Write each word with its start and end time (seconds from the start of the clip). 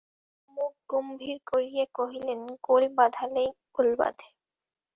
মহিম 0.03 0.55
মুখ 0.55 0.73
গম্ভীর 0.91 1.37
করিয়া 1.49 1.85
কহিলেন, 1.97 2.39
গোল 2.63 2.83
বাধালেই 2.97 3.49
গোল 3.75 3.89
বাধে। 3.99 4.27